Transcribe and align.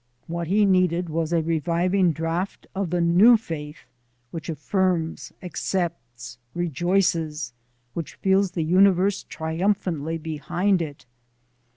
What 0.25 0.47
he 0.47 0.65
needed 0.65 1.09
was 1.09 1.31
a 1.31 1.43
reviving 1.43 2.11
draught 2.11 2.65
of 2.73 2.89
the 2.89 3.01
new 3.01 3.37
faith 3.37 3.85
which 4.31 4.49
affirms, 4.49 5.31
accepts, 5.43 6.39
rejoices, 6.55 7.53
which 7.93 8.15
feels 8.15 8.49
the 8.49 8.63
universe 8.63 9.21
triumphantly 9.29 10.17
behind 10.17 10.81
it. 10.81 11.05